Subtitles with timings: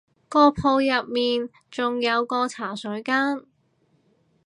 [0.27, 3.45] 個鋪入面仲有個茶水間